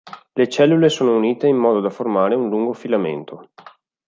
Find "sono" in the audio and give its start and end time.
0.89-1.15